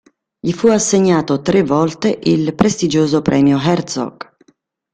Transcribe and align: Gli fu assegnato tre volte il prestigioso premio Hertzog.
Gli 0.39 0.51
fu 0.51 0.65
assegnato 0.69 1.41
tre 1.43 1.61
volte 1.61 2.19
il 2.23 2.55
prestigioso 2.55 3.21
premio 3.21 3.59
Hertzog. 3.59 4.29